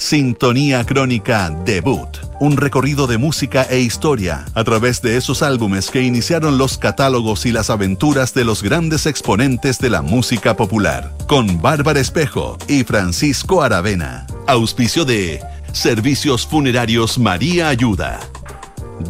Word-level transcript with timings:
Sintonía 0.00 0.82
Crónica 0.86 1.54
Debut, 1.66 2.08
un 2.40 2.56
recorrido 2.56 3.06
de 3.06 3.18
música 3.18 3.64
e 3.64 3.80
historia 3.80 4.46
a 4.54 4.64
través 4.64 5.02
de 5.02 5.18
esos 5.18 5.42
álbumes 5.42 5.90
que 5.90 6.00
iniciaron 6.00 6.56
los 6.56 6.78
catálogos 6.78 7.44
y 7.44 7.52
las 7.52 7.68
aventuras 7.68 8.32
de 8.32 8.44
los 8.44 8.62
grandes 8.62 9.04
exponentes 9.04 9.78
de 9.78 9.90
la 9.90 10.00
música 10.00 10.56
popular, 10.56 11.12
con 11.28 11.60
Bárbara 11.60 12.00
Espejo 12.00 12.56
y 12.66 12.82
Francisco 12.82 13.62
Aravena. 13.62 14.26
Auspicio 14.46 15.04
de 15.04 15.42
Servicios 15.72 16.46
Funerarios 16.46 17.18
María 17.18 17.68
Ayuda. 17.68 18.18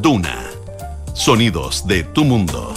Duna. 0.02 0.42
Sonidos 1.14 1.86
de 1.86 2.02
tu 2.02 2.24
mundo. 2.24 2.74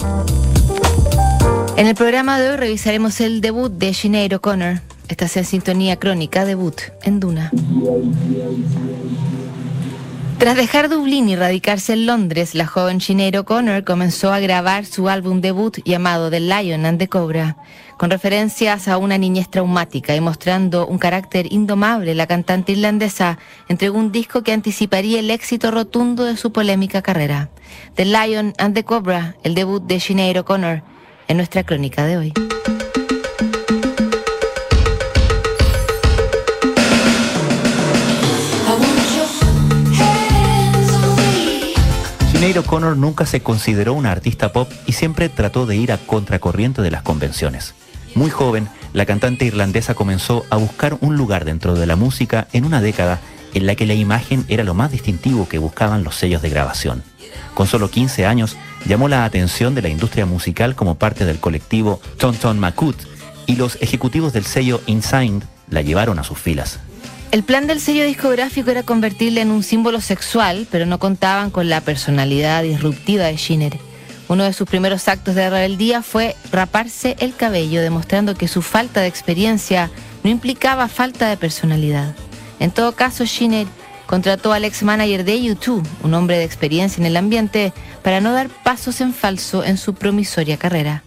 En 1.76 1.88
el 1.88 1.96
programa 1.96 2.38
de 2.38 2.50
hoy 2.50 2.56
revisaremos 2.58 3.20
el 3.20 3.40
debut 3.40 3.72
de 3.72 3.92
Sinead 3.92 4.34
O'Connor. 4.34 4.93
Estás 5.08 5.36
en 5.36 5.44
sintonía 5.44 5.96
crónica 5.96 6.44
debut 6.44 6.80
en 7.02 7.20
Duna. 7.20 7.50
Tras 10.38 10.56
dejar 10.56 10.88
Dublín 10.88 11.28
y 11.28 11.36
radicarse 11.36 11.92
en 11.92 12.06
Londres, 12.06 12.54
la 12.54 12.66
joven 12.66 13.00
Sinead 13.00 13.38
O'Connor 13.38 13.84
comenzó 13.84 14.32
a 14.32 14.40
grabar 14.40 14.84
su 14.84 15.08
álbum 15.08 15.40
debut 15.40 15.78
llamado 15.84 16.30
The 16.30 16.40
Lion 16.40 16.84
and 16.84 16.98
the 16.98 17.08
Cobra. 17.08 17.56
Con 17.96 18.10
referencias 18.10 18.88
a 18.88 18.98
una 18.98 19.16
niñez 19.16 19.48
traumática 19.48 20.16
y 20.16 20.20
mostrando 20.20 20.86
un 20.86 20.98
carácter 20.98 21.52
indomable, 21.52 22.14
la 22.14 22.26
cantante 22.26 22.72
irlandesa 22.72 23.38
entregó 23.68 23.98
un 23.98 24.10
disco 24.10 24.42
que 24.42 24.52
anticiparía 24.52 25.20
el 25.20 25.30
éxito 25.30 25.70
rotundo 25.70 26.24
de 26.24 26.36
su 26.36 26.52
polémica 26.52 27.00
carrera. 27.00 27.50
The 27.94 28.04
Lion 28.04 28.52
and 28.58 28.74
the 28.74 28.84
Cobra, 28.84 29.36
el 29.44 29.54
debut 29.54 29.82
de 29.84 30.00
Sinead 30.00 30.36
O'Connor, 30.38 30.82
en 31.28 31.36
nuestra 31.36 31.62
crónica 31.62 32.04
de 32.04 32.16
hoy. 32.16 32.32
Sinead 42.44 42.62
O'Connor 42.62 42.98
nunca 42.98 43.24
se 43.24 43.40
consideró 43.40 43.94
una 43.94 44.12
artista 44.12 44.52
pop 44.52 44.70
y 44.84 44.92
siempre 44.92 45.30
trató 45.30 45.64
de 45.64 45.76
ir 45.76 45.92
a 45.92 45.96
contracorriente 45.96 46.82
de 46.82 46.90
las 46.90 47.00
convenciones. 47.00 47.74
Muy 48.14 48.28
joven, 48.28 48.68
la 48.92 49.06
cantante 49.06 49.46
irlandesa 49.46 49.94
comenzó 49.94 50.44
a 50.50 50.56
buscar 50.56 50.98
un 51.00 51.16
lugar 51.16 51.46
dentro 51.46 51.74
de 51.74 51.86
la 51.86 51.96
música 51.96 52.46
en 52.52 52.66
una 52.66 52.82
década 52.82 53.18
en 53.54 53.64
la 53.64 53.76
que 53.76 53.86
la 53.86 53.94
imagen 53.94 54.44
era 54.48 54.62
lo 54.62 54.74
más 54.74 54.92
distintivo 54.92 55.48
que 55.48 55.56
buscaban 55.56 56.04
los 56.04 56.16
sellos 56.16 56.42
de 56.42 56.50
grabación. 56.50 57.02
Con 57.54 57.66
solo 57.66 57.88
15 57.88 58.26
años, 58.26 58.58
llamó 58.84 59.08
la 59.08 59.24
atención 59.24 59.74
de 59.74 59.80
la 59.80 59.88
industria 59.88 60.26
musical 60.26 60.74
como 60.74 60.96
parte 60.96 61.24
del 61.24 61.40
colectivo 61.40 61.98
Tonton 62.18 62.58
Makut 62.58 62.96
y 63.46 63.56
los 63.56 63.80
ejecutivos 63.80 64.34
del 64.34 64.44
sello 64.44 64.82
Insigned 64.84 65.44
la 65.70 65.80
llevaron 65.80 66.18
a 66.18 66.24
sus 66.24 66.38
filas. 66.38 66.78
El 67.34 67.42
plan 67.42 67.66
del 67.66 67.80
sello 67.80 68.04
discográfico 68.04 68.70
era 68.70 68.84
convertirla 68.84 69.40
en 69.40 69.50
un 69.50 69.64
símbolo 69.64 70.00
sexual, 70.00 70.68
pero 70.70 70.86
no 70.86 71.00
contaban 71.00 71.50
con 71.50 71.68
la 71.68 71.80
personalidad 71.80 72.62
disruptiva 72.62 73.24
de 73.24 73.34
Shinner. 73.34 73.76
Uno 74.28 74.44
de 74.44 74.52
sus 74.52 74.68
primeros 74.68 75.08
actos 75.08 75.34
de 75.34 75.50
rebeldía 75.50 76.02
fue 76.02 76.36
raparse 76.52 77.16
el 77.18 77.34
cabello, 77.34 77.82
demostrando 77.82 78.36
que 78.36 78.46
su 78.46 78.62
falta 78.62 79.00
de 79.00 79.08
experiencia 79.08 79.90
no 80.22 80.30
implicaba 80.30 80.86
falta 80.86 81.28
de 81.28 81.36
personalidad. 81.36 82.14
En 82.60 82.70
todo 82.70 82.92
caso, 82.92 83.24
Shinner 83.24 83.66
contrató 84.06 84.52
al 84.52 84.64
ex 84.64 84.84
manager 84.84 85.24
de 85.24 85.36
U2, 85.36 85.82
un 86.04 86.14
hombre 86.14 86.38
de 86.38 86.44
experiencia 86.44 87.00
en 87.00 87.06
el 87.06 87.16
ambiente, 87.16 87.72
para 88.04 88.20
no 88.20 88.32
dar 88.32 88.48
pasos 88.48 89.00
en 89.00 89.12
falso 89.12 89.64
en 89.64 89.76
su 89.76 89.94
promisoria 89.94 90.56
carrera. 90.56 91.02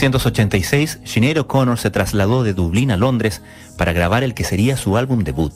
1986, 0.00 1.00
Sinead 1.04 1.36
O'Connor 1.36 1.76
se 1.76 1.90
trasladó 1.90 2.42
de 2.42 2.54
Dublín 2.54 2.90
a 2.90 2.96
Londres 2.96 3.42
para 3.76 3.92
grabar 3.92 4.22
el 4.22 4.32
que 4.32 4.44
sería 4.44 4.78
su 4.78 4.96
álbum 4.96 5.24
debut. 5.24 5.52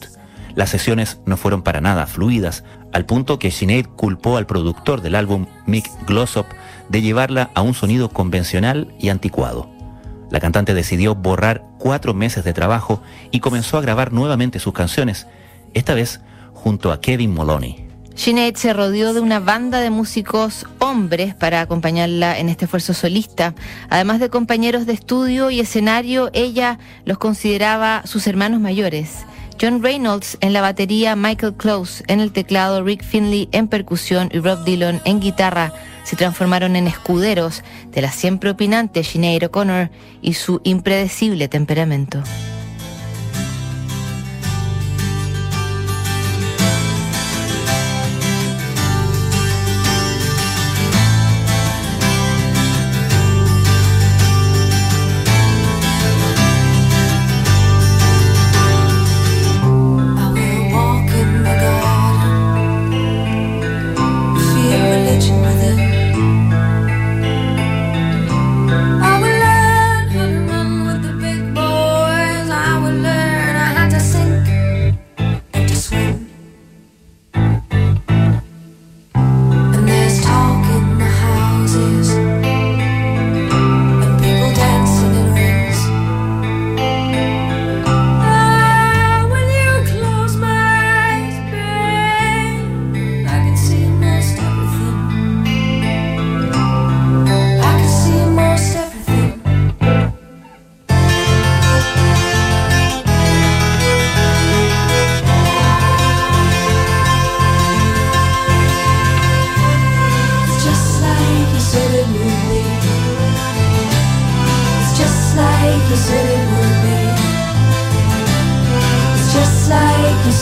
Las 0.54 0.68
sesiones 0.68 1.18
no 1.24 1.38
fueron 1.38 1.62
para 1.62 1.80
nada 1.80 2.06
fluidas, 2.06 2.62
al 2.92 3.06
punto 3.06 3.38
que 3.38 3.50
Sinead 3.50 3.86
culpó 3.86 4.36
al 4.36 4.44
productor 4.44 5.00
del 5.00 5.14
álbum, 5.14 5.46
Mick 5.64 5.88
Glossop, 6.06 6.46
de 6.90 7.00
llevarla 7.00 7.52
a 7.54 7.62
un 7.62 7.72
sonido 7.72 8.10
convencional 8.10 8.94
y 9.00 9.08
anticuado. 9.08 9.70
La 10.30 10.40
cantante 10.40 10.74
decidió 10.74 11.14
borrar 11.14 11.64
cuatro 11.78 12.12
meses 12.12 12.44
de 12.44 12.52
trabajo 12.52 13.02
y 13.30 13.40
comenzó 13.40 13.78
a 13.78 13.80
grabar 13.80 14.12
nuevamente 14.12 14.58
sus 14.58 14.74
canciones, 14.74 15.26
esta 15.72 15.94
vez 15.94 16.20
junto 16.52 16.92
a 16.92 17.00
Kevin 17.00 17.32
Moloney. 17.32 17.93
Sinead 18.14 18.54
se 18.54 18.72
rodeó 18.72 19.12
de 19.12 19.20
una 19.20 19.40
banda 19.40 19.80
de 19.80 19.90
músicos 19.90 20.66
hombres 20.78 21.34
para 21.34 21.60
acompañarla 21.60 22.38
en 22.38 22.48
este 22.48 22.66
esfuerzo 22.66 22.94
solista. 22.94 23.54
Además 23.90 24.20
de 24.20 24.30
compañeros 24.30 24.86
de 24.86 24.92
estudio 24.92 25.50
y 25.50 25.60
escenario, 25.60 26.30
ella 26.32 26.78
los 27.04 27.18
consideraba 27.18 28.02
sus 28.06 28.26
hermanos 28.26 28.60
mayores. 28.60 29.24
John 29.60 29.82
Reynolds 29.82 30.38
en 30.40 30.52
la 30.52 30.60
batería, 30.60 31.16
Michael 31.16 31.54
Close 31.54 32.02
en 32.08 32.20
el 32.20 32.32
teclado, 32.32 32.82
Rick 32.82 33.04
Finley 33.04 33.48
en 33.52 33.68
percusión 33.68 34.28
y 34.32 34.40
Rob 34.40 34.64
Dillon 34.64 35.00
en 35.04 35.20
guitarra 35.20 35.72
se 36.04 36.16
transformaron 36.16 36.76
en 36.76 36.86
escuderos 36.86 37.62
de 37.90 38.02
la 38.02 38.12
siempre 38.12 38.50
opinante 38.50 39.02
Sinead 39.04 39.44
O'Connor 39.44 39.90
y 40.22 40.34
su 40.34 40.60
impredecible 40.64 41.48
temperamento. 41.48 42.22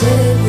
sitting 0.02 0.41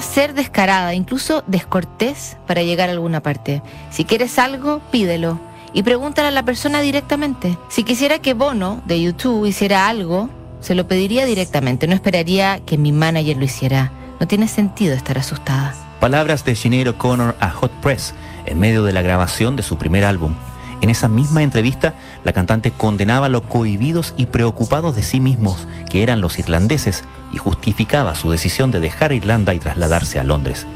ser 0.00 0.34
descarada, 0.34 0.94
incluso 0.94 1.42
descortés, 1.46 2.36
para 2.46 2.62
llegar 2.62 2.88
a 2.88 2.92
alguna 2.92 3.20
parte. 3.22 3.62
Si 3.90 4.04
quieres 4.04 4.38
algo, 4.38 4.80
pídelo. 4.90 5.40
Y 5.72 5.82
pregúntale 5.82 6.28
a 6.28 6.32
la 6.32 6.44
persona 6.44 6.80
directamente. 6.80 7.58
Si 7.68 7.84
quisiera 7.84 8.20
que 8.20 8.34
Bono, 8.34 8.82
de 8.86 9.02
YouTube, 9.02 9.46
hiciera 9.46 9.88
algo, 9.88 10.30
se 10.60 10.74
lo 10.74 10.86
pediría 10.86 11.24
directamente. 11.24 11.86
No 11.86 11.94
esperaría 11.94 12.60
que 12.64 12.78
mi 12.78 12.92
manager 12.92 13.36
lo 13.36 13.44
hiciera. 13.44 13.92
No 14.20 14.26
tiene 14.26 14.48
sentido 14.48 14.94
estar 14.94 15.18
asustada. 15.18 15.74
Palabras 16.00 16.44
de 16.44 16.54
Sinead 16.54 16.88
O'Connor 16.88 17.36
a 17.40 17.50
Hot 17.50 17.72
Press 17.82 18.14
en 18.46 18.58
medio 18.58 18.84
de 18.84 18.92
la 18.92 19.02
grabación 19.02 19.56
de 19.56 19.62
su 19.62 19.76
primer 19.76 20.04
álbum. 20.04 20.34
En 20.80 20.88
esa 20.88 21.08
misma 21.08 21.42
entrevista, 21.42 21.94
la 22.24 22.32
cantante 22.32 22.70
condenaba 22.70 23.28
lo 23.28 23.42
cohibidos 23.42 24.14
y 24.16 24.26
preocupados 24.26 24.96
de 24.96 25.02
sí 25.02 25.20
mismos 25.20 25.68
que 25.90 26.02
eran 26.02 26.20
los 26.20 26.38
irlandeses 26.38 27.04
y 27.32 27.36
justificaba 27.36 28.14
su 28.14 28.30
decisión 28.30 28.70
de 28.70 28.80
dejar 28.80 29.12
Irlanda 29.12 29.52
y 29.54 29.58
trasladarse 29.58 30.18
a 30.18 30.24
Londres. 30.24 30.66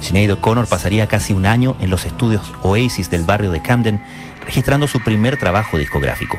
Sinead 0.00 0.30
O'Connor 0.32 0.66
pasaría 0.66 1.06
casi 1.06 1.32
un 1.32 1.46
año 1.46 1.74
en 1.80 1.90
los 1.90 2.04
estudios 2.04 2.42
Oasis 2.62 3.08
del 3.10 3.24
barrio 3.24 3.50
de 3.50 3.62
Camden, 3.62 4.02
registrando 4.44 4.86
su 4.86 5.02
primer 5.02 5.38
trabajo 5.38 5.78
discográfico. 5.78 6.38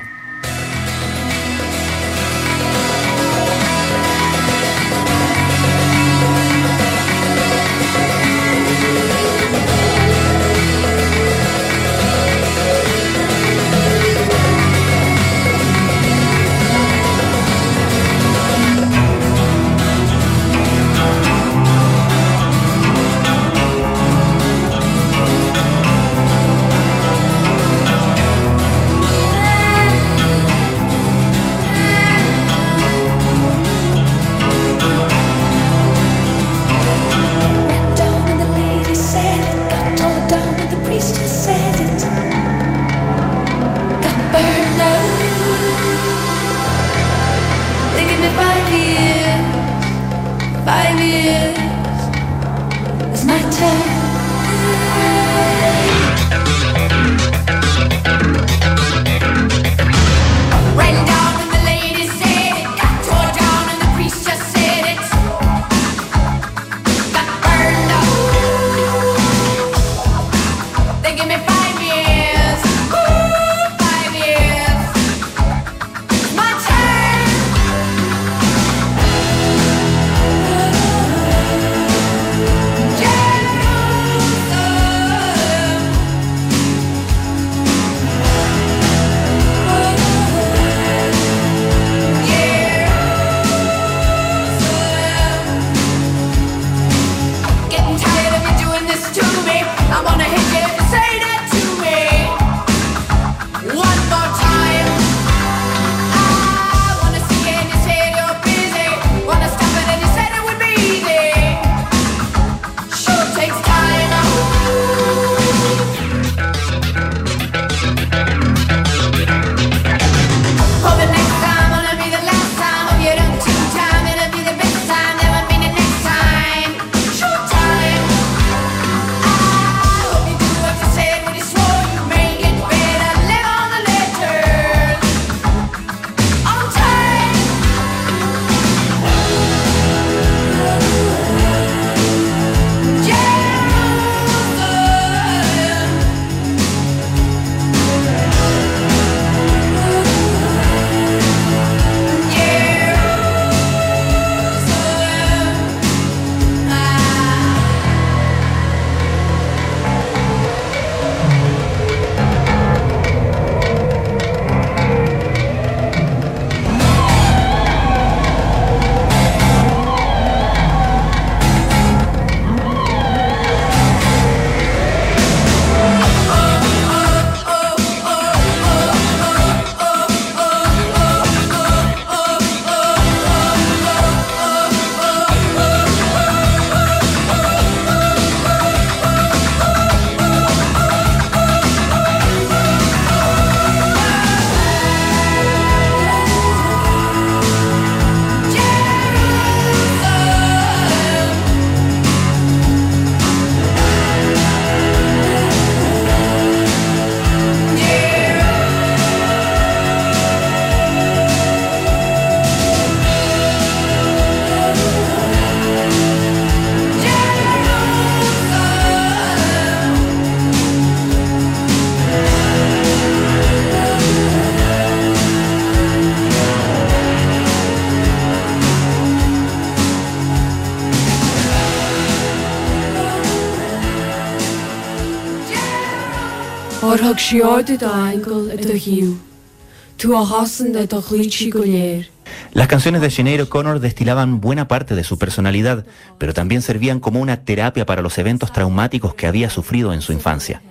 Las 242.51 242.67
canciones 242.67 242.99
de 242.99 243.09
Sinead 243.09 243.43
O'Connor 243.43 243.79
destilaban 243.79 244.41
buena 244.41 244.67
parte 244.67 244.93
de 244.93 245.05
su 245.05 245.17
personalidad, 245.17 245.85
pero 246.17 246.33
también 246.33 246.61
servían 246.61 246.99
como 246.99 247.21
una 247.21 247.45
terapia 247.45 247.85
para 247.85 248.01
los 248.01 248.17
eventos 248.17 248.51
traumáticos 248.51 249.15
que 249.15 249.25
había 249.25 249.49
sufrido 249.49 249.93
en 249.93 250.01
su 250.01 250.11
infancia. 250.11 250.61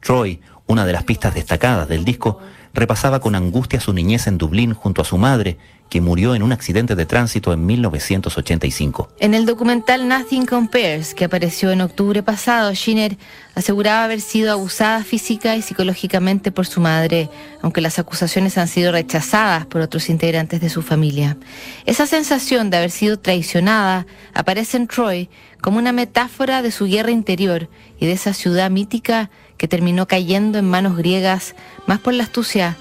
Troy, 0.00 0.40
una 0.66 0.84
de 0.84 0.92
las 0.92 1.04
pistas 1.04 1.34
destacadas 1.34 1.88
del 1.88 2.04
disco, 2.04 2.40
repasaba 2.74 3.20
con 3.20 3.34
angustia 3.34 3.80
su 3.80 3.94
niñez 3.94 4.26
en 4.26 4.36
Dublín 4.36 4.74
junto 4.74 5.00
a 5.00 5.06
su 5.06 5.16
madre 5.16 5.56
que 5.88 6.00
murió 6.00 6.34
en 6.34 6.42
un 6.42 6.52
accidente 6.52 6.94
de 6.96 7.06
tránsito 7.06 7.52
en 7.52 7.64
1985. 7.64 9.08
En 9.20 9.34
el 9.34 9.46
documental 9.46 10.08
Nothing 10.08 10.46
Compares, 10.46 11.14
que 11.14 11.24
apareció 11.24 11.70
en 11.70 11.80
octubre 11.80 12.22
pasado, 12.22 12.74
Schiner 12.74 13.16
aseguraba 13.54 14.04
haber 14.04 14.20
sido 14.20 14.52
abusada 14.52 15.04
física 15.04 15.56
y 15.56 15.62
psicológicamente 15.62 16.50
por 16.50 16.66
su 16.66 16.80
madre, 16.80 17.30
aunque 17.62 17.80
las 17.80 17.98
acusaciones 17.98 18.58
han 18.58 18.68
sido 18.68 18.92
rechazadas 18.92 19.66
por 19.66 19.80
otros 19.80 20.08
integrantes 20.08 20.60
de 20.60 20.70
su 20.70 20.82
familia. 20.82 21.36
Esa 21.84 22.06
sensación 22.06 22.70
de 22.70 22.78
haber 22.78 22.90
sido 22.90 23.18
traicionada 23.18 24.06
aparece 24.34 24.76
en 24.76 24.88
Troy 24.88 25.30
como 25.60 25.78
una 25.78 25.92
metáfora 25.92 26.62
de 26.62 26.70
su 26.70 26.86
guerra 26.86 27.10
interior 27.10 27.68
y 27.98 28.06
de 28.06 28.12
esa 28.12 28.34
ciudad 28.34 28.70
mítica 28.70 29.30
que 29.56 29.68
terminó 29.68 30.06
cayendo 30.06 30.58
en 30.58 30.68
manos 30.68 30.96
griegas 30.96 31.54
más 31.86 32.00
por 32.00 32.12
la 32.12 32.24
astucia 32.24 32.76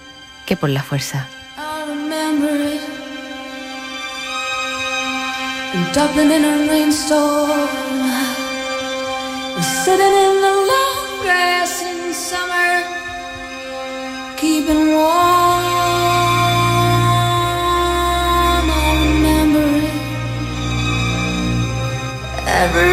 que 0.46 0.58
por 0.58 0.70
la 0.70 0.84
fuerza. 0.84 1.28
Dublin 5.94 6.32
in 6.32 6.46
a 6.46 6.68
rainstorm, 6.70 7.70
We're 9.56 9.72
sitting 9.84 10.16
in 10.26 10.36
the 10.46 10.56
long 10.72 11.22
grass 11.22 11.82
in 11.84 12.14
summer, 12.14 12.84
keeping 14.38 14.88
warm. 14.94 15.66
I 18.72 18.90
remember 19.08 19.66
it 19.88 19.96
every 22.48 22.92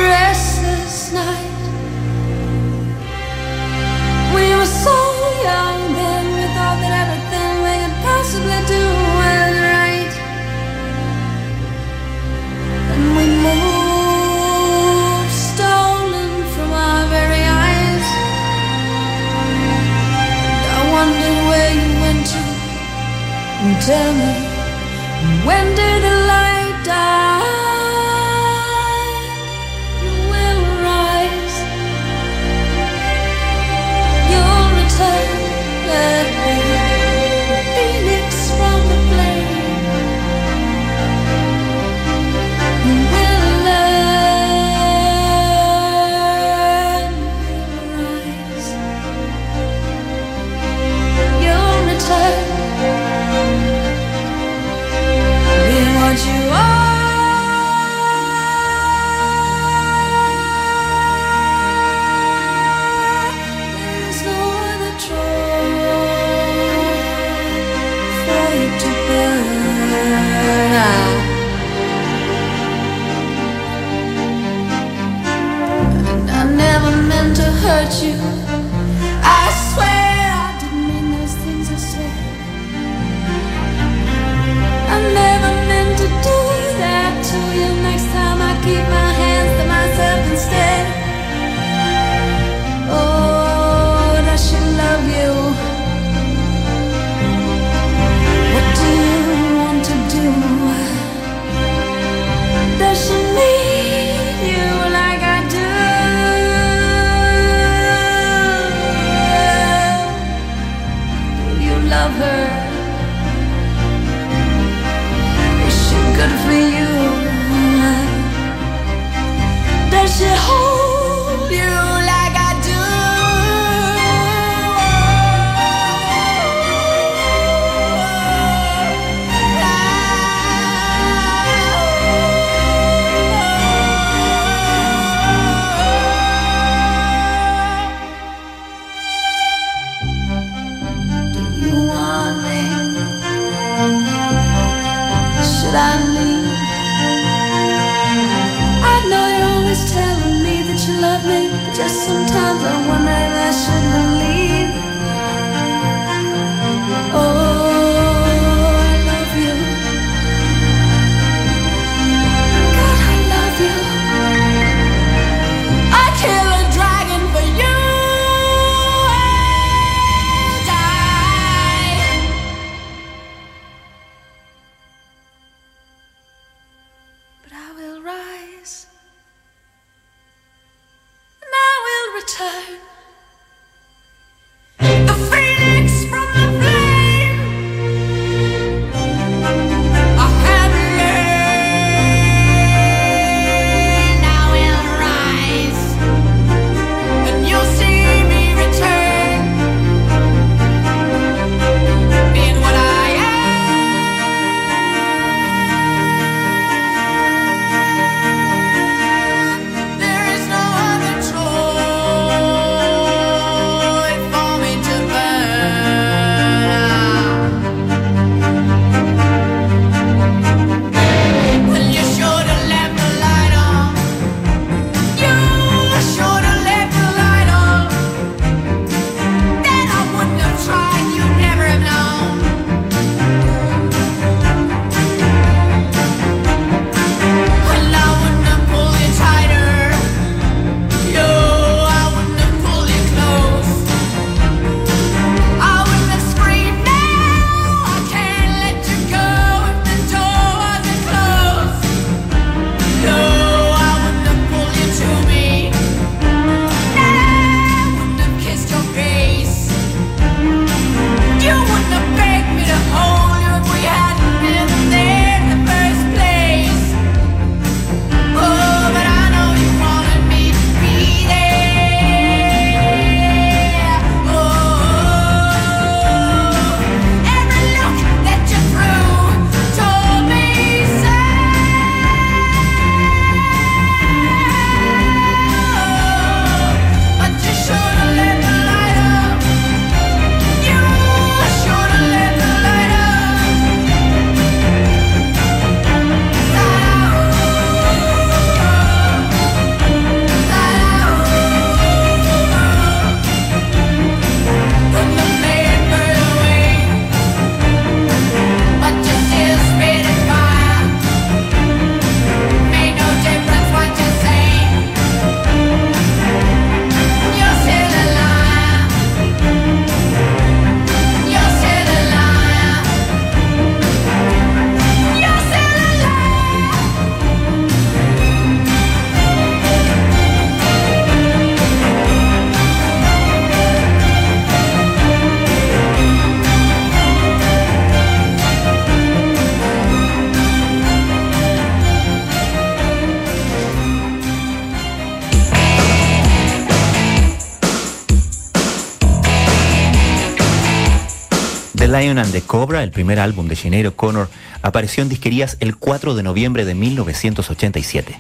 Lion 352.03 352.19
and 352.19 352.33
the 352.33 352.41
Cobra, 352.41 352.83
el 352.83 352.91
primer 352.91 353.21
álbum 353.21 353.47
de 353.47 353.55
Sinead 353.55 353.87
O'Connor, 353.87 354.29
apareció 354.61 355.05
en 355.05 355.09
disquerías 355.09 355.57
el 355.61 355.77
4 355.77 356.17
de 356.17 356.25
noviembre 356.25 356.65
de 356.65 356.75
1987. 356.75 358.19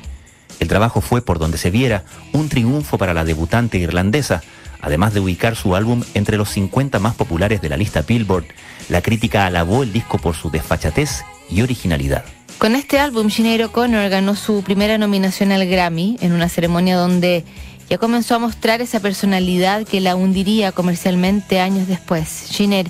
El 0.60 0.68
trabajo 0.68 1.00
fue, 1.00 1.20
por 1.20 1.40
donde 1.40 1.58
se 1.58 1.72
viera, 1.72 2.04
un 2.32 2.48
triunfo 2.48 2.96
para 2.96 3.12
la 3.12 3.24
debutante 3.24 3.78
irlandesa, 3.78 4.40
además 4.80 5.14
de 5.14 5.20
ubicar 5.20 5.56
su 5.56 5.74
álbum 5.74 6.04
entre 6.14 6.36
los 6.36 6.50
50 6.50 7.00
más 7.00 7.16
populares 7.16 7.60
de 7.60 7.70
la 7.70 7.76
lista 7.76 8.02
Billboard. 8.02 8.44
La 8.88 9.02
crítica 9.02 9.46
alabó 9.46 9.82
el 9.82 9.92
disco 9.92 10.18
por 10.18 10.36
su 10.36 10.48
desfachatez 10.48 11.24
y 11.50 11.62
originalidad. 11.62 12.24
Con 12.58 12.76
este 12.76 13.00
álbum, 13.00 13.30
Sinead 13.30 13.64
O'Connor 13.64 14.08
ganó 14.10 14.36
su 14.36 14.62
primera 14.62 14.96
nominación 14.96 15.50
al 15.50 15.66
Grammy 15.66 16.18
en 16.20 16.30
una 16.30 16.48
ceremonia 16.48 16.96
donde 16.96 17.44
ya 17.90 17.98
comenzó 17.98 18.36
a 18.36 18.38
mostrar 18.38 18.80
esa 18.80 19.00
personalidad 19.00 19.84
que 19.88 20.00
la 20.00 20.14
hundiría 20.14 20.70
comercialmente 20.70 21.58
años 21.58 21.88
después. 21.88 22.28
Sinead 22.28 22.86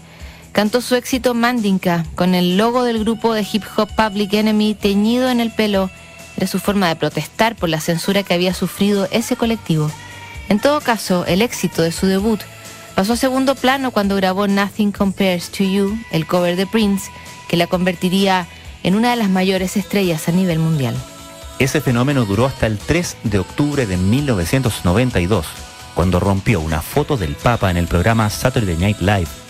cantó 0.52 0.80
su 0.80 0.94
éxito 0.94 1.34
Mandinka 1.34 2.04
con 2.14 2.34
el 2.34 2.56
logo 2.56 2.84
del 2.84 3.00
grupo 3.00 3.34
de 3.34 3.46
hip 3.50 3.64
hop 3.76 3.88
Public 3.96 4.34
Enemy 4.34 4.74
teñido 4.74 5.30
en 5.30 5.40
el 5.40 5.50
pelo. 5.50 5.90
Era 6.36 6.46
su 6.46 6.58
forma 6.58 6.88
de 6.88 6.96
protestar 6.96 7.56
por 7.56 7.68
la 7.68 7.80
censura 7.80 8.22
que 8.22 8.34
había 8.34 8.54
sufrido 8.54 9.08
ese 9.10 9.36
colectivo. 9.36 9.90
En 10.48 10.60
todo 10.60 10.80
caso, 10.80 11.24
el 11.26 11.42
éxito 11.42 11.82
de 11.82 11.92
su 11.92 12.06
debut 12.06 12.40
pasó 12.94 13.14
a 13.14 13.16
segundo 13.16 13.54
plano 13.54 13.90
cuando 13.90 14.16
grabó 14.16 14.46
Nothing 14.46 14.92
Compares 14.92 15.50
to 15.50 15.64
You, 15.64 15.98
el 16.10 16.26
cover 16.26 16.56
de 16.56 16.66
Prince, 16.66 17.10
que 17.48 17.56
la 17.56 17.66
convertiría 17.66 18.46
en 18.82 18.94
una 18.94 19.10
de 19.10 19.16
las 19.16 19.30
mayores 19.30 19.76
estrellas 19.76 20.28
a 20.28 20.32
nivel 20.32 20.58
mundial. 20.58 20.94
Ese 21.58 21.80
fenómeno 21.80 22.24
duró 22.24 22.46
hasta 22.46 22.66
el 22.66 22.78
3 22.78 23.18
de 23.24 23.38
octubre 23.38 23.86
de 23.86 23.96
1992, 23.96 25.46
cuando 25.94 26.18
rompió 26.18 26.60
una 26.60 26.82
foto 26.82 27.16
del 27.16 27.34
Papa 27.36 27.70
en 27.70 27.76
el 27.76 27.86
programa 27.86 28.28
Saturday 28.30 28.76
Night 28.76 29.00
Live. 29.00 29.41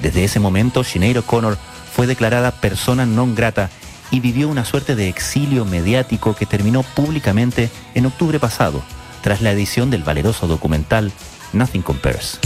Desde 0.00 0.24
ese 0.24 0.40
momento, 0.40 0.84
Sinead 0.84 1.18
O'Connor 1.18 1.58
fue 1.92 2.06
declarada 2.06 2.52
persona 2.52 3.06
non 3.06 3.34
grata 3.34 3.70
y 4.10 4.20
vivió 4.20 4.48
una 4.48 4.64
suerte 4.64 4.94
de 4.94 5.08
exilio 5.08 5.64
mediático 5.64 6.34
que 6.34 6.46
terminó 6.46 6.82
públicamente 6.82 7.70
en 7.94 8.06
octubre 8.06 8.38
pasado, 8.38 8.82
tras 9.22 9.42
la 9.42 9.52
edición 9.52 9.90
del 9.90 10.04
valeroso 10.04 10.46
documental 10.46 11.12
Nothing 11.52 11.82
Compares. 11.82 12.38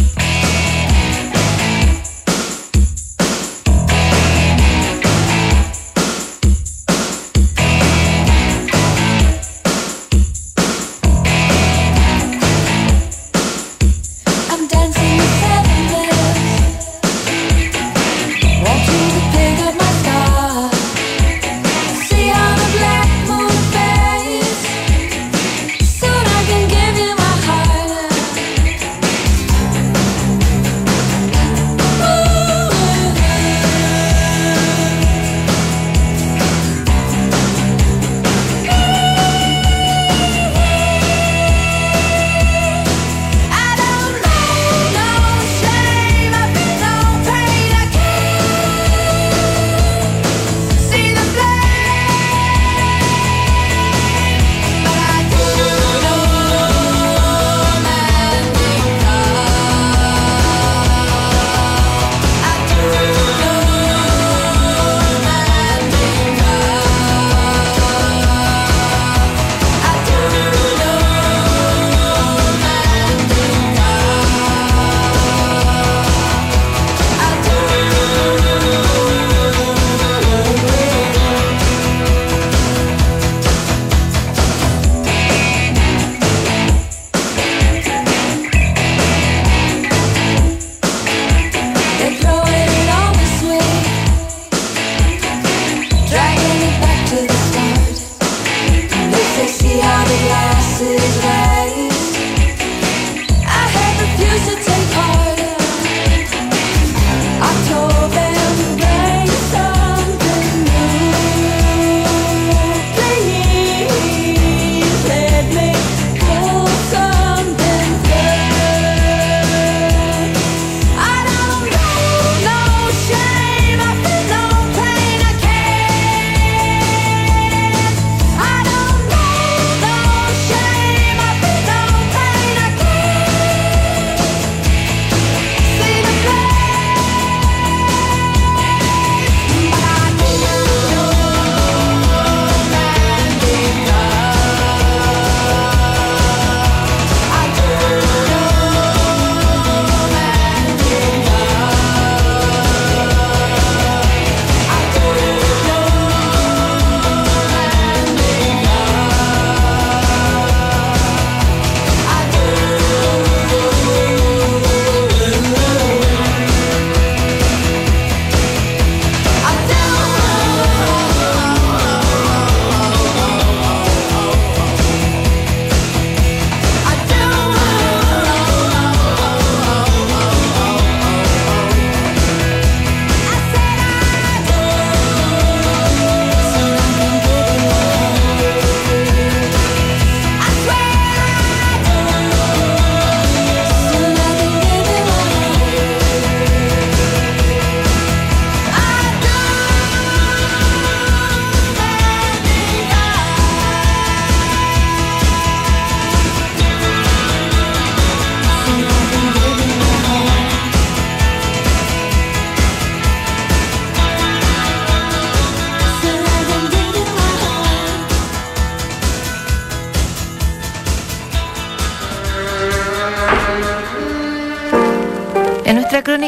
Cause 104.33 104.49
it's 104.49 104.72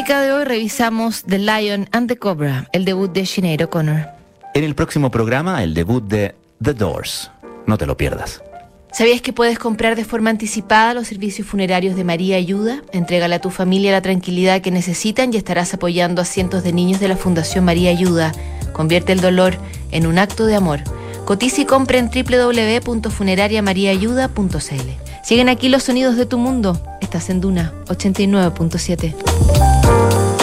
crónica 0.05 0.21
de 0.21 0.33
hoy 0.33 0.43
revisamos 0.43 1.23
The 1.23 1.39
Lion 1.39 1.89
and 1.91 2.07
the 2.07 2.17
Cobra, 2.17 2.69
el 2.73 2.85
debut 2.85 3.11
de 3.11 3.25
Sinead 3.25 3.61
O'Connor. 3.61 4.07
En 4.53 4.63
el 4.63 4.75
próximo 4.75 5.09
programa, 5.09 5.63
el 5.63 5.73
debut 5.73 6.03
de 6.03 6.35
The 6.61 6.75
Doors. 6.75 7.31
No 7.65 7.79
te 7.79 7.87
lo 7.87 7.97
pierdas. 7.97 8.43
¿Sabías 8.91 9.21
que 9.21 9.33
puedes 9.33 9.57
comprar 9.57 9.95
de 9.95 10.05
forma 10.05 10.29
anticipada 10.29 10.93
los 10.93 11.07
servicios 11.07 11.47
funerarios 11.47 11.95
de 11.95 12.03
María 12.03 12.35
Ayuda? 12.35 12.83
Entrégale 12.91 13.33
a 13.33 13.41
tu 13.41 13.49
familia 13.49 13.93
la 13.93 14.03
tranquilidad 14.03 14.61
que 14.61 14.69
necesitan 14.69 15.33
y 15.33 15.37
estarás 15.37 15.73
apoyando 15.73 16.21
a 16.21 16.25
cientos 16.25 16.63
de 16.63 16.71
niños 16.71 16.99
de 16.99 17.07
la 17.07 17.17
Fundación 17.17 17.65
María 17.65 17.89
Ayuda. 17.89 18.31
Convierte 18.73 19.11
el 19.11 19.21
dolor 19.21 19.57
en 19.89 20.05
un 20.05 20.19
acto 20.19 20.45
de 20.45 20.55
amor. 20.55 20.81
Cotiza 21.25 21.61
y 21.61 21.65
compra 21.65 21.97
en 21.97 22.11
www.funerariamariaayuda.cl. 22.11 24.89
Siguen 25.23 25.49
aquí 25.49 25.69
los 25.69 25.81
sonidos 25.81 26.15
de 26.15 26.27
tu 26.27 26.37
mundo. 26.37 26.79
Estás 27.01 27.31
en 27.31 27.41
Duna 27.41 27.73
89.7. 27.87 29.74